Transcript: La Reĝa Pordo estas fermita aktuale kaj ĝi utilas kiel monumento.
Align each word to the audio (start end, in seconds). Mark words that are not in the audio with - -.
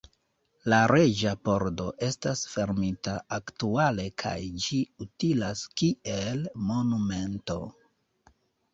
La 0.73 0.77
Reĝa 0.91 1.33
Pordo 1.49 1.85
estas 2.07 2.41
fermita 2.55 3.15
aktuale 3.39 4.09
kaj 4.25 4.35
ĝi 4.67 4.83
utilas 5.09 5.65
kiel 5.85 6.45
monumento. 6.73 7.63